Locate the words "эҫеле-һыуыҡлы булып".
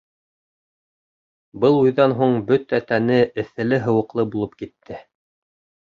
3.45-4.61